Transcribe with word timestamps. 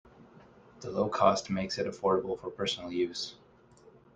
The 0.79 0.89
low 0.89 1.09
cost 1.09 1.51
makes 1.51 1.77
it 1.77 1.85
affordable 1.85 2.39
for 2.41 2.49
personal 2.49 2.91
use. 2.91 3.35